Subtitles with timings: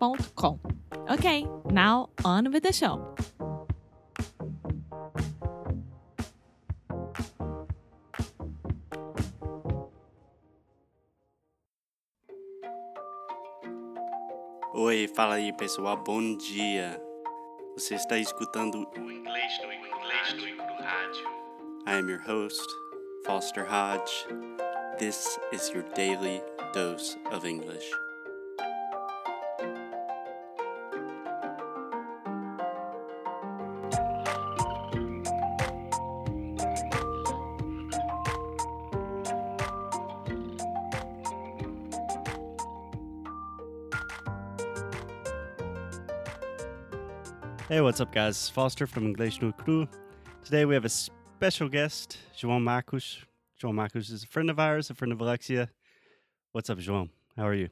[0.00, 0.58] inglêsnicru.com.
[1.08, 3.14] Ok, now on with the show.
[14.74, 17.00] Oi, fala aí pessoal, bom dia.
[17.74, 21.26] Você está escutando o Inglês no Inglês no Rádio.
[21.86, 22.66] I am your host,
[23.26, 24.26] Foster Hodge.
[24.98, 26.42] This is your daily
[26.72, 27.90] dose of English.
[47.70, 48.48] Hey, what's up, guys?
[48.48, 49.86] Foster from English no Cru.
[50.44, 53.18] Today we have a special guest, João Marcos.
[53.62, 55.70] João Marcos is a friend of ours, a friend of Alexia.
[56.50, 57.10] What's up, João?
[57.36, 57.68] How are you?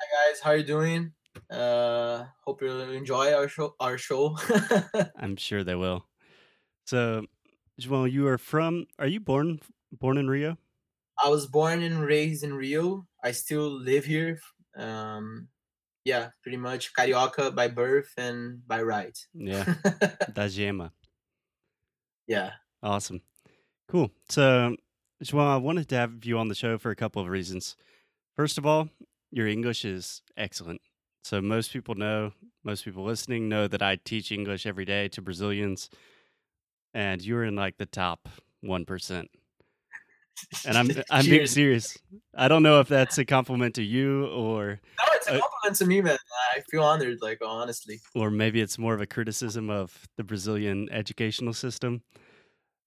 [0.00, 1.12] Hi guys, how are you doing?
[1.50, 3.74] Uh, hope you enjoy our show.
[3.78, 4.38] Our show.
[5.18, 6.06] I'm sure they will.
[6.86, 7.26] So,
[7.78, 8.86] João, you are from?
[8.98, 9.60] Are you born
[9.92, 10.56] born in Rio?
[11.22, 13.06] I was born and raised in Rio.
[13.22, 14.38] I still live here.
[14.78, 15.48] Um,
[16.06, 19.18] yeah, pretty much carioca by birth and by right.
[19.34, 19.74] Yeah,
[20.32, 20.92] da Gema.
[22.28, 22.52] yeah.
[22.82, 23.20] Awesome.
[23.88, 24.12] Cool.
[24.28, 24.76] So,
[25.24, 27.76] João, I wanted to have you on the show for a couple of reasons.
[28.36, 28.88] First of all,
[29.32, 30.80] your English is excellent.
[31.24, 35.22] So, most people know, most people listening know that I teach English every day to
[35.22, 35.90] Brazilians,
[36.94, 38.28] and you're in like the top
[38.64, 39.26] 1%.
[40.66, 41.98] And I'm I'm being serious.
[42.36, 45.86] I don't know if that's a compliment to you or No, it's a compliment to
[45.86, 46.18] me, man.
[46.54, 48.00] I feel honored, like honestly.
[48.14, 52.02] or maybe it's more of a criticism of the Brazilian educational system.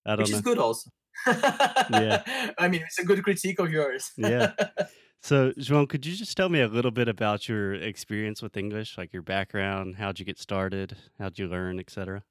[0.05, 0.37] I don't Which know.
[0.37, 0.89] is good also.
[1.27, 2.23] Yeah.
[2.57, 4.11] I mean, it's a good critique of yours.
[4.17, 4.53] Yeah.
[5.21, 8.97] So, João, could you just tell me a little bit about your experience with English,
[8.97, 12.23] like your background, how'd you get started, how'd you learn, etc.?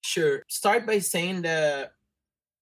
[0.00, 0.42] Sure.
[0.48, 1.92] Start by saying that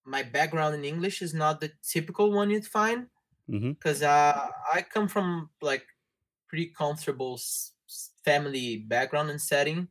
[0.05, 3.06] my background in English is not the typical one you'd find.
[3.50, 3.71] Mm-hmm.
[3.72, 5.84] because uh, I come from like
[6.50, 7.41] pretty comfortable
[8.25, 9.88] family background and setting.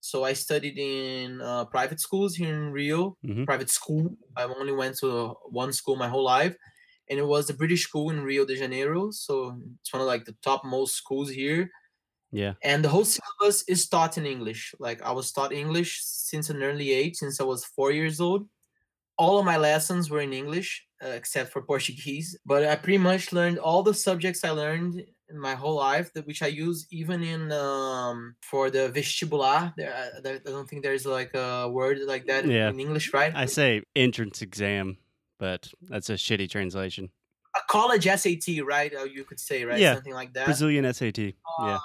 [0.00, 3.16] So I studied in uh, private schools here in Rio.
[3.24, 3.46] Mhm.
[3.46, 4.16] Private school.
[4.36, 6.56] I only went to one school my whole life,
[7.08, 9.10] and it was the British school in Rio de Janeiro.
[9.10, 11.70] So it's one of like the top most schools here.
[12.32, 12.54] Yeah.
[12.62, 14.74] And the whole syllabus is taught in English.
[14.78, 18.48] Like I was taught English since an early age, since I was four years old.
[19.18, 22.38] All of my lessons were in English, uh, except for Portuguese.
[22.46, 25.04] But I pretty much learned all the subjects I learned
[25.34, 29.72] my whole life, that which I use even in um, for the vestibular.
[29.76, 32.68] There, I, I don't think there's like a word like that Yeah.
[32.70, 33.32] in English, right?
[33.34, 34.96] I say entrance exam,
[35.38, 37.10] but that's a shitty translation.
[37.56, 38.94] a college SAT, right?
[38.94, 39.78] Uh, you could say, right?
[39.80, 39.94] Yeah.
[39.94, 40.44] Something like that.
[40.46, 41.18] Brazilian SAT.
[41.18, 41.32] Yeah.
[41.60, 41.80] Um,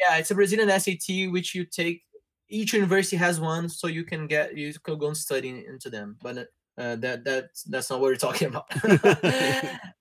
[0.00, 2.02] yeah, it's a Brazilian SAT which you take.
[2.48, 6.16] Each university has one, so you can get you can go and study into them.
[6.22, 8.66] But uh, that that's that's not what we're talking about.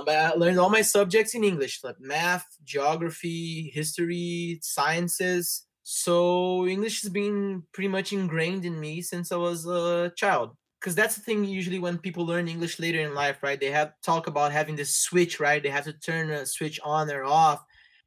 [0.00, 5.66] uh, but I learned all my subjects in English, like math, geography, history, sciences.
[5.82, 10.56] So English has been pretty much ingrained in me since I was a child.
[10.80, 13.60] Because that's the thing usually when people learn English later in life, right?
[13.60, 15.62] They have talk about having this switch, right?
[15.62, 17.62] They have to turn a switch on or off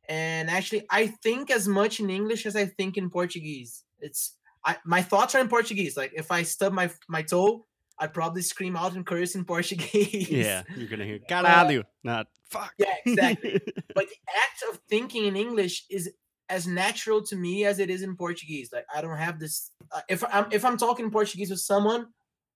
[0.10, 4.78] and actually i think as much in english as i think in portuguese it's I,
[4.86, 7.66] my thoughts are in portuguese like if i stub my my toe
[8.04, 10.64] i'd probably scream out and curse in portuguese Yeah.
[10.78, 12.74] You're going to hear caralho, not fuck.
[12.78, 13.54] yeah exactly
[13.96, 16.12] but the act of thinking in english is
[16.50, 20.02] as natural to me as it is in portuguese like i don't have this uh,
[20.10, 22.08] if i'm if i'm talking portuguese with someone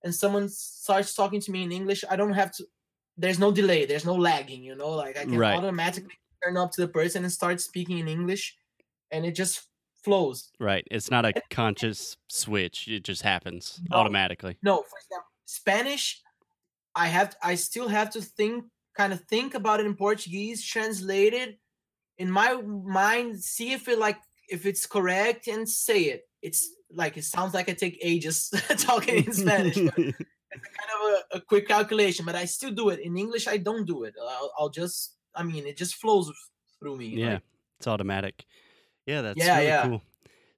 [0.04, 2.64] and someone starts talking to me in english i don't have to
[3.18, 5.58] there's no delay there's no lagging you know like i can Right.
[5.58, 6.14] automatically
[6.44, 8.56] turn up to the person and start speaking in english
[9.10, 9.56] and it just
[10.04, 10.52] flows.
[10.60, 10.86] Right.
[10.92, 12.88] It's not a conscious switch.
[12.88, 13.98] It just happens No.
[13.98, 14.56] automatically.
[14.62, 16.22] No, for example, Spanish,
[16.94, 18.66] I have I still have to think
[18.96, 21.58] kind of think about it in Portuguese, translate it
[22.18, 24.18] in my mind, see if it like
[24.50, 26.22] if it's correct and say it.
[26.42, 29.76] It's like it sounds like I take ages talking in Spanish.
[29.76, 31.02] but it's kind of
[31.34, 33.00] a, a quick calculation, but I still do it.
[33.00, 34.14] In English, I don't do it.
[34.22, 36.32] I'll, I'll just, I mean, it just flows
[36.80, 37.08] through me.
[37.08, 37.34] yeah.
[37.34, 37.42] like-
[37.80, 38.46] It's automatic.
[39.06, 39.84] Yeah, that's Yeah, really yeah.
[39.88, 40.02] cool.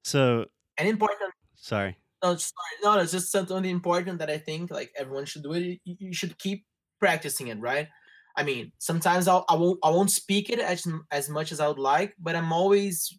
[0.03, 0.45] So,
[0.77, 1.33] and important.
[1.55, 1.97] sorry.
[2.23, 5.79] No, sorry, no, it's just something important that I think like everyone should do it.
[5.85, 6.65] You, you should keep
[6.99, 7.87] practicing it, right?
[8.35, 11.67] I mean, sometimes I'll, I won't I won't speak it as as much as I
[11.67, 13.17] would like, but I'm always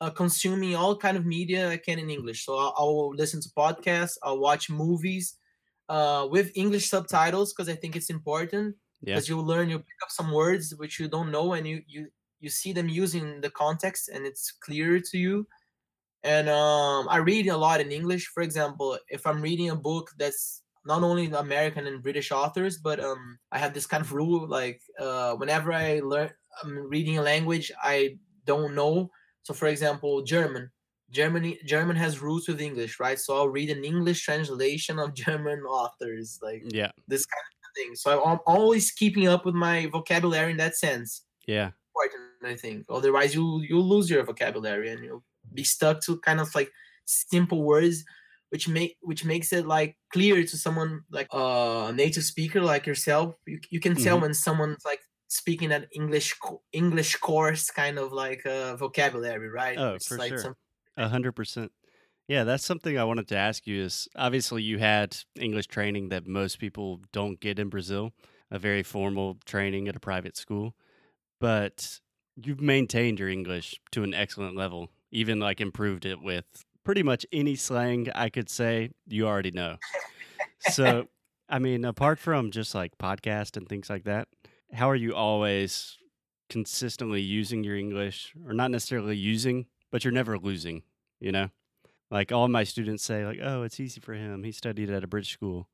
[0.00, 2.44] uh, consuming all kind of media I can in English.
[2.46, 5.38] So I'll, I'll listen to podcasts, I'll watch movies
[5.88, 9.20] uh, with English subtitles because I think it's important Yeah.
[9.20, 12.10] because you learn you pick up some words which you don't know and you you
[12.40, 15.46] you see them using the context and it's clearer to you
[16.24, 20.10] and um, i read a lot in english for example if i'm reading a book
[20.18, 24.48] that's not only american and british authors but um, i have this kind of rule
[24.48, 26.30] like uh, whenever i learn
[26.62, 29.10] i'm reading a language i don't know
[29.42, 30.70] so for example german
[31.10, 35.60] germany german has roots with english right so i'll read an english translation of german
[35.60, 36.90] authors like Yeah.
[37.08, 37.94] this kind of thing.
[37.96, 41.22] So I'm always keeping up with my vocabulary in that sense.
[41.46, 41.70] Yeah.
[41.90, 42.86] Important, I think.
[42.88, 46.72] Otherwise, you you lose your vocabulary and you'll be stuck to kind of like
[47.06, 48.04] simple words,
[48.50, 53.34] which make which makes it like clear to someone like a native speaker like yourself.
[53.46, 54.22] You you can tell Mhm.
[54.22, 56.34] when someone's like speaking an English
[56.72, 59.82] English course kind of like uh, vocabulary, right?
[59.82, 60.56] Oh, It's for like sure.
[60.96, 61.72] A hundred percent.
[62.28, 66.26] Yeah, that's something I wanted to ask you is obviously you had English training that
[66.26, 68.12] most people don't get in Brazil,
[68.50, 70.74] a very formal training at a private school.
[71.40, 72.00] But
[72.36, 76.44] you've maintained your English to an excellent level, even like improved it with
[76.84, 79.76] pretty much any slang I could say you already know.
[80.70, 81.06] So,
[81.48, 84.28] I mean, apart from just like podcast and things like that,
[84.72, 85.96] how are you always
[86.50, 90.82] consistently using your English or not necessarily using, but you're never losing,
[91.20, 91.48] you know?
[92.10, 94.44] Like all my students say like, "Oh, it's easy for him.
[94.44, 95.68] He studied at a British school."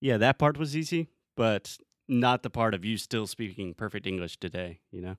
[0.00, 4.36] Yeah, that part was easy, but not the part of you still speaking perfect English
[4.38, 5.16] today, you know?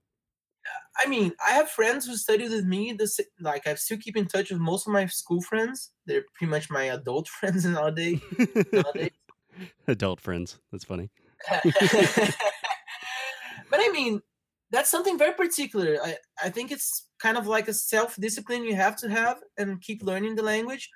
[0.98, 2.94] I mean, I have friends who studied with me.
[2.94, 5.92] This like I still keep in touch with most of my school friends.
[6.06, 8.20] They're pretty much my adult friends nowadays.
[8.72, 9.12] nowadays.
[9.88, 10.60] Adult friends.
[10.72, 11.10] That's funny.
[11.50, 11.64] but
[13.74, 14.22] I mean,
[14.70, 15.98] that's something very particular.
[16.04, 19.82] I, I think it's kind of like a self discipline you have to have and
[19.82, 20.90] keep learning the language.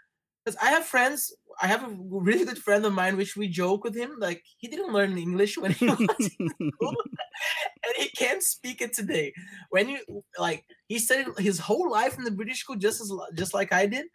[0.43, 3.83] Because I have friends, I have a really good friend of mine, which we joke
[3.83, 4.15] with him.
[4.19, 5.99] Like, he didn't learn English when he was
[6.39, 6.95] in school,
[7.85, 9.33] and he can't speak it today.
[9.69, 13.53] When you, like, he studied his whole life in the British school just as just
[13.53, 14.05] like I did.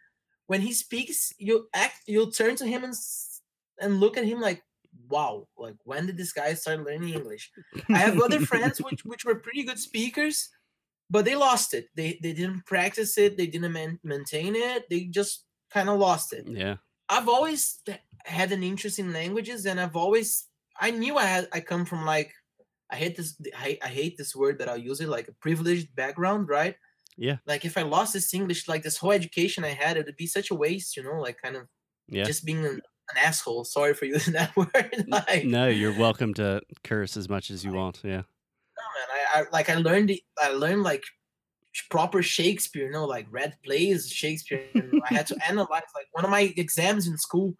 [0.47, 2.93] When he speaks, you act, you'll turn to him and
[3.79, 4.63] and look at him like,
[5.09, 7.51] wow, like when did this guy start learning English?
[7.91, 10.49] I have other friends which which were pretty good speakers,
[11.09, 11.87] but they lost it.
[11.95, 13.37] They they didn't practice it.
[13.37, 14.85] They didn't man- maintain it.
[14.89, 16.47] They just kind of lost it.
[16.47, 16.77] yeah.
[17.09, 17.81] I've always
[18.25, 20.47] had an interest in languages, and I've always
[20.79, 22.31] I knew I had I come from like
[22.91, 25.95] I hate this I, I hate this word that I'll use it like a privileged
[25.95, 26.75] background, right?
[27.17, 27.37] Yeah.
[27.47, 30.27] Like if I lost this English, like this whole education I had, it would be
[30.27, 31.67] such a waste, you know, like kind of
[32.09, 32.25] Yeah.
[32.25, 32.81] just being an,
[33.11, 33.63] an asshole.
[33.63, 35.05] Sorry for using that word.
[35.07, 38.01] like No, you're welcome to curse as much as you want.
[38.03, 38.23] Yeah.
[38.77, 39.07] no, man.
[39.13, 41.03] I, I like I learned I learned like
[41.89, 44.63] proper Shakespeare, you know, like read plays Shakespeare.
[44.75, 47.55] I had to analyze like one of my exams in school.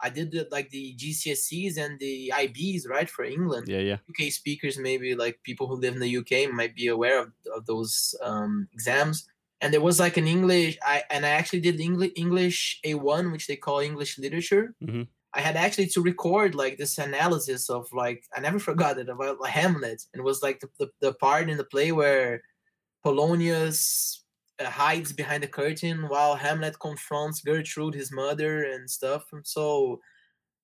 [0.00, 3.68] I did the, like the GCSEs and the IBs, right, for England.
[3.68, 3.96] Yeah, yeah.
[4.10, 7.64] UK speakers, maybe like people who live in the UK, might be aware of, of
[7.66, 9.26] those um, exams.
[9.62, 13.46] And there was like an English, I and I actually did English English A1, which
[13.46, 14.74] they call English literature.
[14.84, 15.08] Mhm.
[15.32, 19.40] I had actually to record like this analysis of like I never forgot it about
[19.40, 22.42] like, Hamlet, and it was like the, the, the part in the play where
[23.06, 24.24] Polonius
[24.58, 29.26] uh, hides behind the curtain while Hamlet confronts Gertrude, his mother, and stuff.
[29.32, 30.00] And so,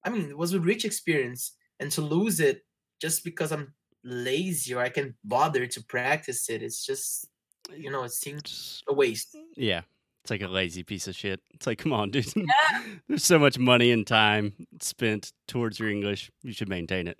[0.05, 2.65] I mean, it was a rich experience, and to lose it
[3.01, 7.29] just because I'm lazy or I can't bother to practice it, it's just
[7.71, 9.37] you know, it seems a waste.
[9.57, 9.83] Yeah.
[10.23, 11.41] It's like a lazy piece of shit.
[11.53, 12.27] It's like, come on, dude.
[13.09, 16.31] There's so much money and time spent towards your English.
[16.43, 17.19] You should maintain it.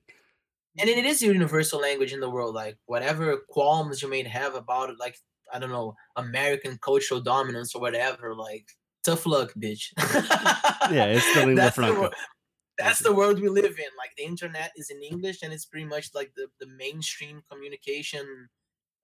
[0.79, 4.55] And it is a universal language in the world like whatever qualms you may have
[4.55, 5.17] about it like
[5.53, 8.67] i don't know american cultural dominance or whatever like
[9.05, 9.93] tough luck bitch
[10.91, 12.11] Yeah, it's the lingua that's, the, franca.
[12.79, 15.87] that's the world we live in like the internet is in english and it's pretty
[15.87, 18.49] much like the, the mainstream communication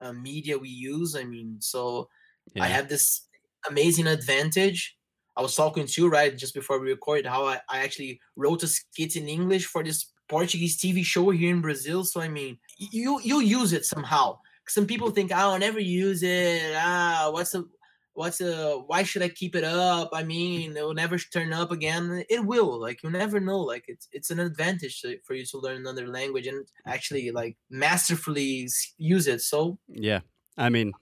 [0.00, 2.08] uh, media we use i mean so
[2.54, 2.64] Yeah.
[2.64, 3.26] i have this
[3.68, 4.96] amazing advantage.
[5.36, 8.62] I was talking to you right just before we recorded how I, I actually wrote
[8.62, 12.04] a skit in English for this Portuguese TV show here in Brazil.
[12.04, 14.38] So I mean, you you use it somehow.
[14.68, 16.74] Some people think, oh, I'll never use it.
[16.76, 17.64] Ah, what's the
[18.12, 20.10] what's the why should I keep it up?
[20.12, 22.24] I mean, it will never turn up again.
[22.28, 22.78] It will.
[22.80, 23.60] Like you never know.
[23.60, 27.56] Like it's it's an advantage to, for you to learn another language and actually like
[27.70, 28.68] masterfully
[28.98, 29.40] use it.
[29.40, 30.20] So Yeah.
[30.56, 30.92] I mean,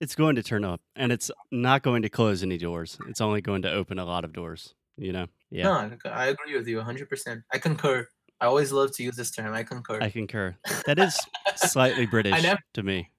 [0.00, 2.98] it's going to turn up and it's not going to close any doors.
[3.08, 5.26] It's only going to open a lot of doors, you know?
[5.50, 5.64] Yeah.
[5.64, 5.72] no,
[6.06, 7.42] I- I agree with you 100%.
[7.52, 8.08] I concur.
[8.40, 9.52] I always love to use this term.
[9.54, 9.98] I concur.
[10.00, 10.56] I concur.
[10.86, 11.18] That is
[11.56, 13.10] slightly British never- to me.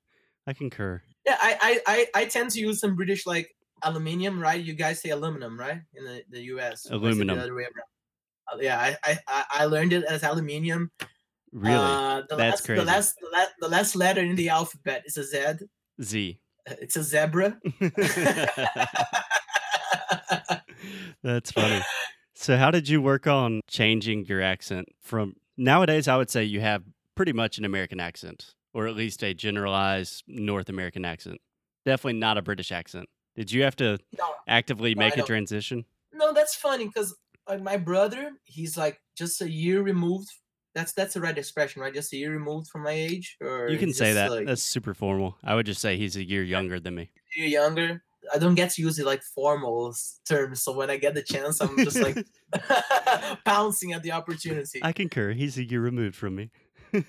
[0.47, 1.01] I concur.
[1.25, 1.81] Yeah, I, I,
[2.15, 4.59] I, I tend to use some British like aluminium, right?
[4.59, 5.81] You guys say aluminum, right?
[5.93, 6.85] In the, the US.
[6.85, 7.37] It the Aluminum.
[7.39, 7.73] other way around?
[8.51, 10.89] Uh, Yeah, I, I, I- I learned it as aluminium.
[11.53, 11.75] Really?
[11.75, 12.79] Uh, the That's last, crazy.
[12.79, 15.65] The last, the last, the last letter in the alphabet is a Z.
[16.01, 16.39] Z.
[16.65, 17.59] It's a zebra.
[21.23, 21.81] That's funny.
[22.41, 26.07] So, how did you work on changing your accent from nowadays?
[26.07, 26.81] I would say you have
[27.13, 31.39] pretty much an American accent, or at least a generalized North American accent.
[31.85, 33.07] Definitely not a British accent.
[33.35, 35.85] Did you have to no, actively No, make a transition?
[36.13, 37.15] no, that's funny because
[37.47, 40.29] like my brother, he's like just a year removed.
[40.73, 41.93] That's that's the right expression, right?
[41.93, 44.31] Just a year removed from my age, or You can say that.
[44.31, 45.37] Like, That's super formal.
[45.43, 47.11] I would just say he's a year younger than me.
[47.37, 48.03] a year younger.
[48.33, 49.95] I don't get to use it like formal
[50.27, 52.17] terms, so when I get the chance, I'm just like
[53.45, 54.79] pouncing at the opportunity.
[54.83, 55.31] I concur.
[55.33, 56.51] He's a year removed from me.
[56.91, 57.03] but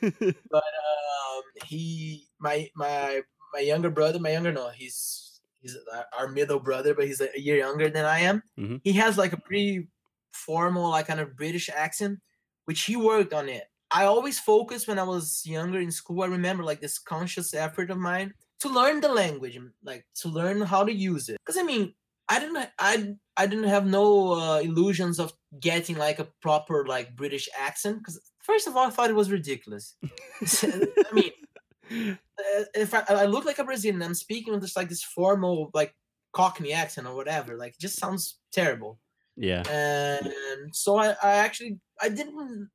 [0.54, 6.61] um, he, my my my younger brother, my younger no, he's he's our- our middle
[6.61, 8.42] brother, but he's a year younger than I am.
[8.59, 8.81] Mhm.
[8.85, 9.88] He has like a pretty
[10.33, 12.21] formal, like kind of British accent,
[12.64, 13.64] which he worked on it.
[13.90, 16.23] I always focused when I was younger in school.
[16.23, 20.28] I remember like this conscious effort of mine to learn the language, and, like to
[20.28, 21.38] learn how to use it.
[21.45, 21.95] Because I mean,
[22.28, 27.16] I didn't, I, I didn't have no uh, illusions of getting like a proper like
[27.16, 27.99] British accent.
[27.99, 29.97] Because first of all, I thought it was ridiculous.
[30.62, 31.33] I mean,
[31.90, 35.71] uh, if I, I look like a Brazilian, I'm speaking with just like this formal
[35.75, 35.95] like
[36.33, 37.57] Cockney accent or whatever.
[37.57, 39.00] Like, it just sounds terrible.
[39.37, 39.62] yeah.
[39.69, 40.33] And
[40.73, 42.71] so I, I actually I didn't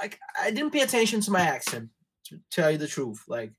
[0.00, 1.90] like I didn't pay attention to my accent
[2.26, 3.22] to tell you the truth.
[3.28, 3.52] Like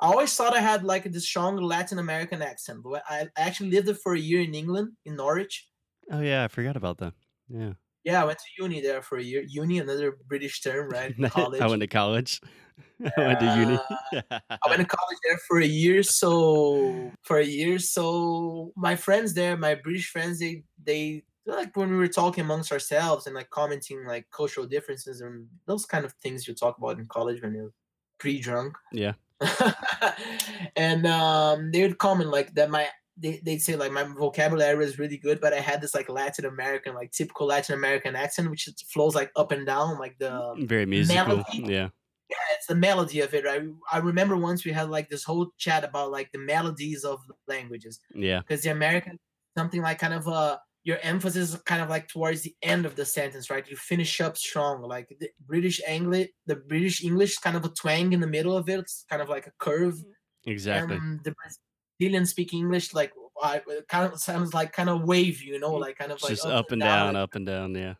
[0.00, 3.98] I always thought I had like this strong Latin American accent, but I actually lived
[4.00, 5.68] for a year in England in Norwich.
[6.10, 6.44] Oh, yeah.
[6.44, 7.14] I forgot about that.
[7.48, 7.72] Yeah.
[8.04, 9.42] Yeah, I went to uni there for a year.
[9.48, 11.12] Uni, another British term, right?
[11.30, 11.60] College.
[11.60, 12.40] I went to college.
[13.16, 13.78] I went to uni.
[14.30, 19.34] I went to college there for a year, so for a year, so my friends
[19.34, 23.50] there, my British friends, they they like when we were talking amongst ourselves and like
[23.50, 27.54] commenting like cultural differences and those kind of things you talk about in college when
[27.54, 27.72] you're
[28.18, 28.74] pre-drunk.
[28.92, 29.12] yeah.
[30.76, 32.88] and um, they would comment like that my
[33.18, 36.44] they, they'd say like my vocabulary is really good, but I had this like Latin
[36.44, 40.84] American, like typical Latin American accent, which flows like up and down, like the Very
[40.84, 41.26] musical.
[41.28, 41.58] melody.
[41.64, 41.88] Yeah.
[42.28, 43.44] yeah, it's the melody of it.
[43.44, 43.62] Right?
[43.90, 48.00] I remember once we had like this whole chat about like the melodies of languages
[48.14, 48.40] Yeah.
[48.40, 49.18] because the American
[49.56, 52.94] something like kind of uh your emphasis is kind of like towards the end of
[52.94, 53.68] the sentence, right?
[53.68, 54.82] You finish up strong.
[54.82, 58.56] Like the British English, the British English is kind of a twang in the middle
[58.56, 58.78] of it.
[58.78, 59.94] It's kind of like a curve.
[59.94, 60.50] Mm-hmm.
[60.52, 60.96] Exactly.
[60.96, 61.34] And the
[61.98, 63.12] Brazilian speak English like
[63.42, 65.80] I, it kind of sounds like kind of wavy, you know, mm-hmm.
[65.80, 67.74] like kind of like just oh, up and down, like, up and down.
[67.74, 67.94] Yeah.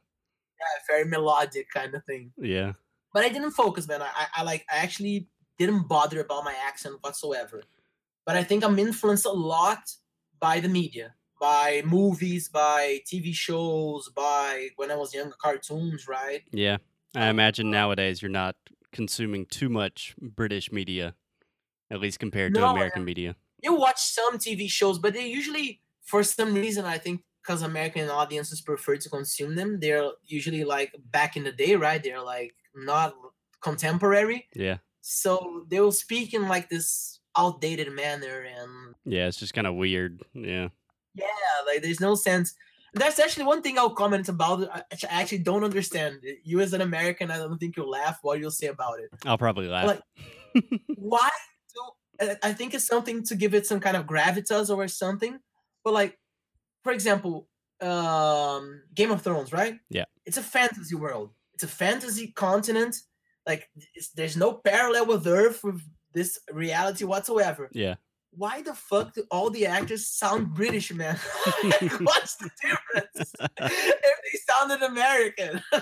[0.61, 2.75] yeah, very melodic kind of thing Yeah.
[3.12, 4.00] but I didn't focus, man.
[4.00, 5.26] I, I like I actually
[5.59, 7.64] didn't bother about my accent whatsoever.
[8.25, 9.81] But I think I'm influenced a lot
[10.38, 16.43] by the media, by movies, by TV shows, by when I was younger cartoons, right?
[16.52, 16.78] Yeah.
[17.14, 18.57] I um, imagine uh, nowadays you're not
[18.93, 21.14] consuming too much British media,
[21.90, 23.37] at least compared to No, American um, media.
[23.62, 28.09] You watch some TV shows, but they usually, for some reason, I think because American
[28.09, 32.02] audiences prefer to consume them, they're usually like back in the day, right?
[32.02, 33.14] They're like not
[33.62, 34.49] contemporary.
[34.55, 34.78] Yeah.
[35.00, 39.26] So they will speak in like this outdated manner and Yeah.
[39.28, 40.23] It's just kind of weird.
[40.35, 40.69] Yeah.
[41.17, 41.27] Yeah,
[41.67, 42.55] like there's no sense.
[42.95, 44.63] That's actually one thing I'll comment about.
[44.63, 44.83] it, I
[45.21, 46.21] actually don't understand.
[46.45, 48.19] You as an American, I don't think you'll laugh.
[48.23, 49.11] What you'll say about it?
[49.27, 49.87] I'll probably laugh.
[49.87, 50.03] Like-
[50.97, 51.29] Why?
[51.75, 55.39] Do, I- I think it's something to give it some kind of gravitas or something.
[55.85, 56.19] But like,
[56.85, 57.49] for example,
[57.83, 59.79] um, Game of Thrones, right?
[59.91, 60.05] Yeah.
[60.25, 61.33] It's a fantasy world.
[61.55, 62.97] It's a fantasy continent.
[63.47, 65.81] Like, it's, there's no parallel with Earth with
[66.13, 67.97] this reality whatsoever yeah.
[68.37, 71.19] Why the fuck do all the actors sound British, man?
[71.64, 75.62] Like, What's the difference if they sounded American?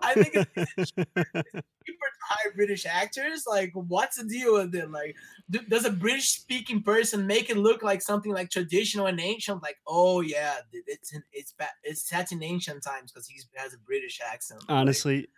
[0.00, 3.44] I think it's cheaper to hire British actors?
[3.46, 4.90] Like, what's the deal with it?
[4.90, 5.16] Like,
[5.50, 9.62] do, does a British speaking person make it look like something like traditional and ancient?
[9.62, 13.78] Like, oh yeah, it's in, it's it's set in ancient times because he has a
[13.78, 14.62] British accent.
[14.68, 15.28] Honestly, like,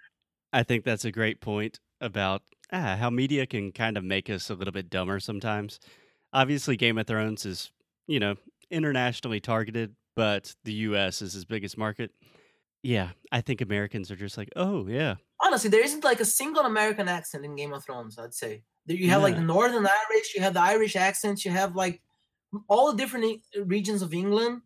[0.54, 2.42] I think that's a great point about
[2.72, 5.80] ah, how media can kind of make us a little bit dumber sometimes.
[6.32, 7.72] Obviously, Game of Thrones is
[8.06, 8.36] you know
[8.70, 11.22] internationally targeted, but the U.S.
[11.22, 12.12] is his biggest market.
[12.84, 15.16] Yeah, I think Americans are just like, oh yeah.
[15.44, 18.16] Honestly, there isn't like a single American accent in Game of Thrones.
[18.16, 19.24] I'd say you have yeah.
[19.24, 22.00] like the Northern Irish, you have the Irish accents, you have like
[22.68, 24.62] all the different regions of England.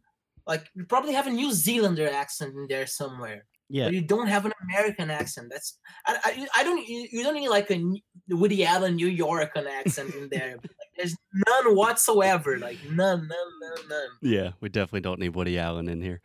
[0.46, 3.46] Like you probably have a New Zealander accent in there somewhere.
[3.70, 5.48] Yeah, but you don't have an American accent.
[5.50, 7.82] That's I, I, I don't you, you, don't need like a
[8.28, 10.56] Woody Allen New York accent in there.
[10.56, 12.58] like, there's none whatsoever.
[12.58, 14.08] Like none, none, none, none.
[14.22, 16.22] Yeah, we definitely don't need Woody Allen in here.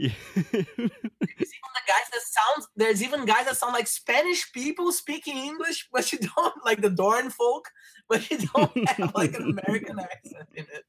[0.00, 0.12] Yeah.
[0.24, 5.36] there's even the guys that sound there's even guys that sound like Spanish people speaking
[5.36, 7.68] English, but you don't like the Dorne folk,
[8.08, 10.84] but you don't have like an American accent in it.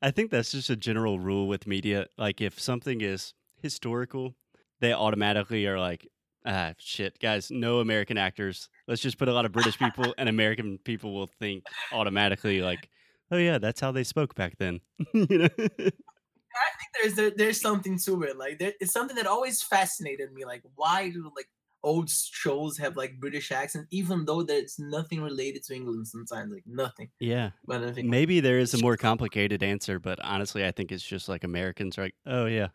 [0.00, 2.06] I think that's just a general rule with media.
[2.16, 4.34] Like if something is historical,
[4.80, 6.06] they automatically are like,
[6.46, 8.68] ah shit, guys, no American actors.
[8.86, 12.88] Let's just put a lot of British people and American people will think automatically like,
[13.30, 14.80] oh yeah, that's how they spoke back then.
[15.14, 15.48] you know?
[15.58, 18.36] I think there's there, there's something to it.
[18.36, 20.44] Like there, it's something that always fascinated me.
[20.44, 21.48] Like why do like
[21.82, 26.64] old shows have like British accents, even though there's nothing related to England sometimes, like
[26.66, 27.10] nothing.
[27.18, 27.50] Yeah.
[27.66, 31.04] But I think maybe there is a more complicated answer, but honestly, I think it's
[31.04, 32.68] just like Americans are like, oh yeah.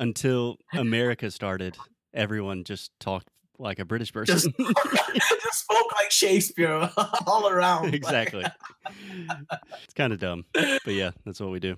[0.00, 1.76] Until America started,
[2.12, 3.28] everyone just talked
[3.60, 4.52] like a British person.
[4.58, 4.74] Just,
[5.14, 6.90] just spoke like Shakespeare
[7.26, 7.94] all around.
[7.94, 8.44] Exactly.
[8.88, 11.76] it's kind of dumb, but yeah, that's what we do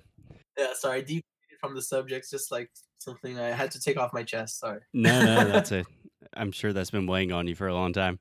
[0.57, 1.25] yeah, sorry, deep
[1.59, 4.59] from the subjects, just like something I had to take off my chest.
[4.59, 4.81] Sorry.
[4.93, 5.87] No, no, that's it.
[6.35, 8.19] I'm sure that's been weighing on you for a long time.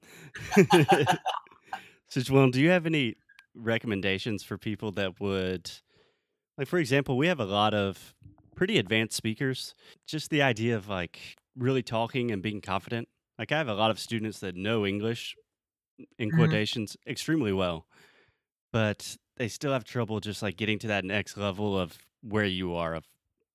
[2.08, 3.16] so, well, do you have any
[3.54, 5.70] recommendations for people that would,
[6.58, 8.14] like, for example, we have a lot of
[8.62, 9.74] pretty advanced speakers.
[10.06, 11.18] Just the idea of like
[11.58, 13.08] really talking and being confident.
[13.36, 15.34] Like, I have a lot of students that know English
[16.16, 16.38] in mm-hmm.
[16.38, 17.10] quotations mm-hmm.
[17.10, 17.88] extremely well,
[18.72, 22.76] but they still have trouble just like getting to that next level of where you
[22.76, 23.04] are of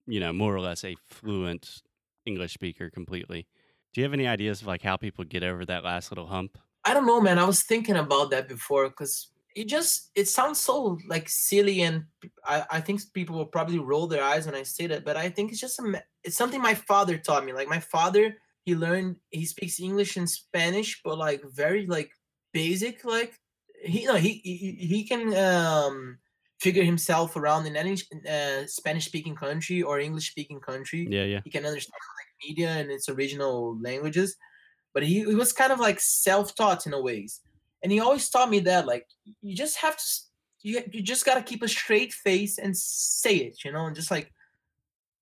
[0.08, 1.82] you know more or less a fluent
[2.26, 3.48] english speaker completely
[3.94, 6.58] do you have any ideas of like how people get over that last little hump
[6.84, 10.60] i don't know man i was thinking about that before because it just it sounds
[10.60, 12.06] so like silly and
[12.46, 15.30] I, I think people will probably roll their eyes when i say that but i
[15.30, 19.16] think it's just a, it's something my father taught me like my father he learned
[19.32, 22.12] he speaks english and spanish but like very like
[22.54, 23.40] basic like
[23.84, 26.20] he you know he he, he can um
[26.60, 27.94] figure himself around in any
[28.28, 31.08] uh, Spanish speaking country or English speaking country.
[31.08, 31.42] Yeah, yeah.
[31.44, 34.36] He can understand like media and its original languages,
[34.92, 37.42] but he, he was kind of like self taught in a ways,
[37.84, 39.06] and he always taught me that like
[39.42, 40.04] you just have to
[40.62, 44.12] you you just gotta keep a straight face and say it, you know, and just
[44.12, 44.32] like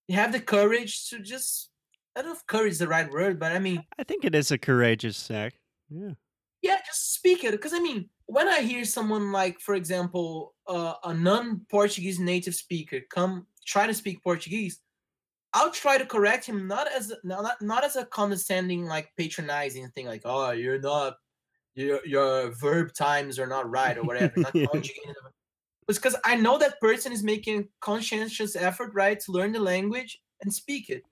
[0.08, 1.70] you have the courage to just
[2.16, 4.36] I don't know if courage is the right word, but I mean I think it
[4.36, 5.58] is a courageous act.
[5.90, 6.14] Yeah.
[6.62, 10.96] Yeah, just speak it because I mean when I hear someone like, for example, uh,
[11.04, 14.80] a non-Portuguese native speaker come try to speak Portuguese,
[15.54, 20.08] I'll try to correct him not as not not as a condescending, like patronizing thing,
[20.08, 21.18] like oh you're not
[21.76, 24.34] your your verb times are not right or whatever.
[25.88, 30.20] It's because I know that person is making conscientious effort, right, to learn the language
[30.42, 31.04] and speak it,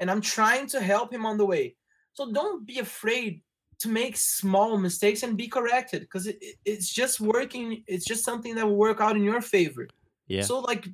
[0.00, 1.76] and I'm trying to help him on the way.
[2.12, 3.40] So don't be afraid
[3.78, 8.24] to make small mistakes and be corrected because it, it, it's just working it's just
[8.24, 9.86] something that will work out in your favor
[10.26, 10.88] yeah so like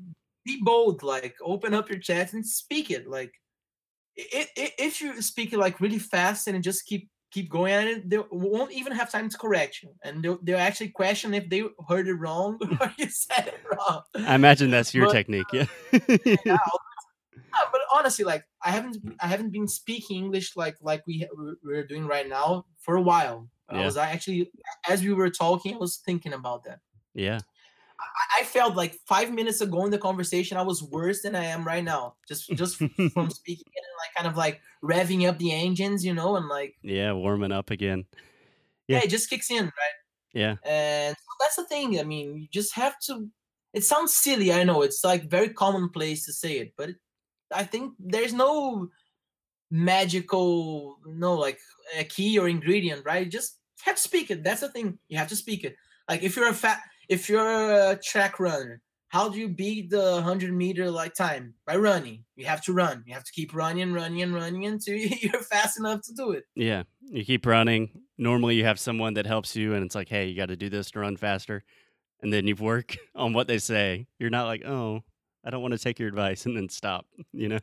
[0.44, 3.32] be bold like open up your chat and speak it like
[4.16, 7.86] it, it, if you speak it like really fast and just keep keep going at
[7.86, 11.50] it they won't even have time to correct you and they'll, they'll actually question if
[11.50, 15.52] they heard it wrong or you said it wrong i imagine that's your but, technique
[15.52, 15.66] yeah,
[16.46, 16.56] yeah
[17.72, 21.26] but honestly, like I haven't I haven't been speaking English like like we
[21.62, 23.48] we're doing right now for a while.
[23.70, 23.80] Yeah.
[23.80, 24.50] I was actually
[24.88, 26.80] as we were talking, I was thinking about that.
[27.14, 27.40] Yeah.
[28.04, 31.44] I, I, felt like five minutes ago in the conversation, I was worse than I
[31.44, 32.14] am right now.
[32.28, 32.90] Just just from
[33.30, 37.12] speaking and like kind of like revving up the engines, you know, and like yeah,
[37.12, 38.04] warming up again.
[38.88, 39.96] Yeah, yeah it just kicks in, right?
[40.34, 40.56] Yeah.
[40.64, 41.98] And that's the thing.
[41.98, 43.28] I mean, you just have to.
[43.72, 44.82] It sounds silly, I know.
[44.82, 46.96] It's like very commonplace to say it, but it,
[47.52, 48.90] I think there's no
[49.70, 51.58] magical, no like
[51.98, 53.24] a key or ingredient, right?
[53.24, 54.44] You just have to speak it.
[54.44, 54.98] That's the thing.
[55.08, 55.76] You have to speak it.
[56.08, 60.20] Like if you're a fat, if you're a track runner, how do you beat the
[60.22, 61.54] hundred meter like time?
[61.66, 62.24] By running.
[62.34, 63.04] You have to run.
[63.06, 66.32] You have to keep running, and running, and running until you're fast enough to do
[66.32, 66.44] it.
[66.56, 67.90] Yeah, you keep running.
[68.18, 70.68] normally you have someone that helps you and it's like, hey, you got to do
[70.68, 71.62] this to run faster.
[72.22, 74.06] And then you work on what they say.
[74.18, 75.02] You're not like, oh,
[75.44, 77.60] I don't want to take your advice and then stop, you know?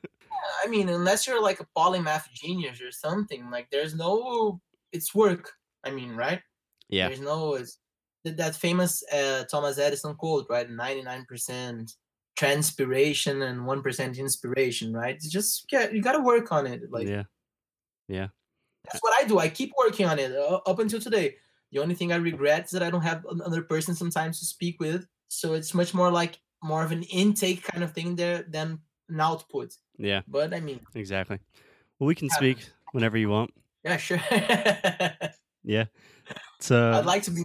[0.63, 4.61] I mean, unless you're like a polymath genius or something, like there's no,
[4.93, 5.51] it's work.
[5.83, 6.41] I mean, right?
[6.87, 7.07] Yeah.
[7.07, 7.77] There's no, it's
[8.25, 10.69] that, famous uh, Thomas Edison quote, right?
[10.69, 11.93] 99%
[12.35, 15.15] transpiration and 1% inspiration, right?
[15.15, 16.81] It's just, yeah, you got to work on it.
[16.91, 17.23] Like, yeah.
[18.07, 18.27] Yeah.
[18.85, 19.39] that's what I do.
[19.39, 21.35] I keep working on it uh, up until today.
[21.71, 24.79] The only thing I regret is that I don't have another person sometimes to speak
[24.79, 25.05] with.
[25.29, 28.79] So it's much more like more of an intake kind of thing there than
[29.09, 29.73] an output.
[29.97, 30.21] Yeah.
[30.27, 31.39] But I mean, Exactly.
[31.99, 32.35] Well, we can Yeah.
[32.35, 33.51] speak whenever you want.
[33.83, 34.19] yeah, sure.
[35.63, 35.85] Yeah.
[36.59, 37.43] So, I'd like to be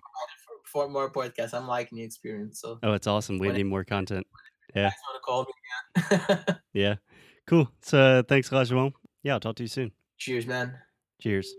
[0.76, 1.54] for, more podcasts.
[1.54, 2.60] I'm liking the experience.
[2.60, 3.38] So oh, it's awesome.
[3.38, 4.26] We need more content.
[4.74, 4.92] you guys
[5.24, 5.52] call me
[6.10, 6.40] again.
[6.72, 6.96] Yeah.
[7.46, 7.70] Cool.
[7.82, 8.92] So, thanks, João.
[9.22, 9.92] Yeah, I'll talk to you soon.
[10.18, 10.74] Cheers, man.
[11.22, 11.54] Cheers.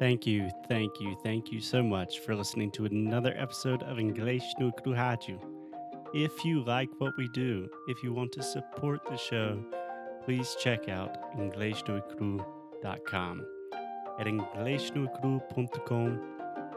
[0.00, 4.44] Thank you, thank you, thank you so much for listening to another episode of English
[4.58, 5.38] no Kruhaju.
[6.14, 9.62] If you like what we do, if you want to support the show,
[10.24, 13.46] please check out EnglishNoCru.com.
[14.18, 16.39] At EnglishNoCru.com,